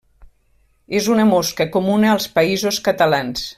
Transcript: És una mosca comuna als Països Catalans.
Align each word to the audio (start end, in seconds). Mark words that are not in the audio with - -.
És 0.99 1.09
una 1.17 1.27
mosca 1.33 1.69
comuna 1.77 2.11
als 2.15 2.29
Països 2.39 2.83
Catalans. 2.91 3.49